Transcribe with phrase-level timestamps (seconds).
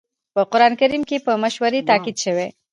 [0.33, 2.47] په قرآن کريم کې په مشورې تاکيد شوی.